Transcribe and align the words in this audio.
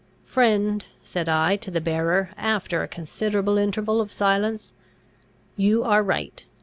"Friend," 0.23 0.83
said 1.03 1.29
I 1.29 1.57
to 1.57 1.69
the 1.69 1.79
bearer, 1.79 2.31
after 2.35 2.81
a 2.81 2.87
considerable 2.87 3.59
interval 3.59 4.01
of 4.01 4.11
silence, 4.11 4.73
"you 5.55 5.83
are 5.83 6.01
right. 6.01 6.43